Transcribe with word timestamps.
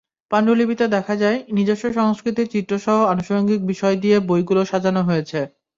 পাণ্ডুলিপিতে 0.31 0.85
দেখা 0.95 1.15
যায়, 1.15 1.37
নিজস্ব 1.57 1.85
সংস্কৃতির 1.99 2.51
চিত্রসহ 2.53 2.97
আনুষঙ্গিক 3.13 3.61
বিষয় 3.71 3.95
দিয়ে 4.03 4.17
বইগুলো 4.29 4.61
সাজানো 4.65 5.01
হয়েছে। 5.03 5.39